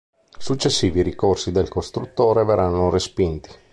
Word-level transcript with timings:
Successivi 0.39 1.03
ricorsi 1.03 1.51
del 1.51 1.67
costruttore 1.69 2.43
verranno 2.43 2.89
respinti. 2.89 3.49